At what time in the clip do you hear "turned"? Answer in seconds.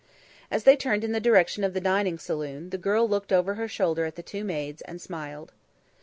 0.75-1.03